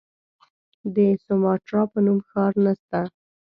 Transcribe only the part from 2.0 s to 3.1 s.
نوم ښار نسته.